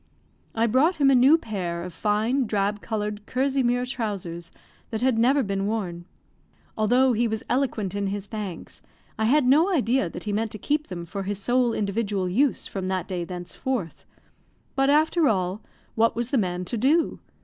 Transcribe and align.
I 0.55 0.65
brought 0.65 0.95
him 0.95 1.11
a 1.11 1.13
new 1.13 1.37
pair 1.37 1.83
of 1.83 1.93
fine, 1.93 2.47
drab 2.47 2.81
colored 2.81 3.23
kersey 3.27 3.61
mere 3.61 3.85
trousers 3.85 4.51
that 4.89 5.03
had 5.03 5.19
never 5.19 5.43
been 5.43 5.67
worn. 5.67 6.05
Although 6.75 7.13
he 7.13 7.27
was 7.27 7.43
eloquent 7.47 7.93
in 7.93 8.07
his 8.07 8.25
thanks, 8.25 8.81
I 9.19 9.25
had 9.25 9.45
no 9.45 9.71
idea 9.71 10.09
that 10.09 10.23
he 10.23 10.33
meant 10.33 10.49
to 10.53 10.57
keep 10.57 10.87
them 10.87 11.05
for 11.05 11.21
his 11.21 11.37
sole 11.39 11.71
individual 11.71 12.27
use 12.27 12.65
from 12.65 12.87
that 12.87 13.07
day 13.07 13.23
thenceforth. 13.23 14.03
But 14.75 14.89
after 14.89 15.27
all, 15.27 15.61
what 15.93 16.15
was 16.15 16.31
the 16.31 16.37
man 16.39 16.65
to 16.65 16.77
do? 16.79 17.19